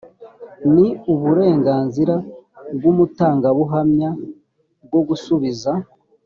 [0.73, 2.15] ni uburenganzira
[2.75, 4.09] bw’umutangabuhamya
[4.85, 5.71] bwo gusubiza